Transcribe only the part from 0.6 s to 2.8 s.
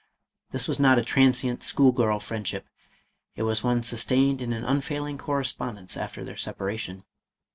was not a transient, school girl friendship;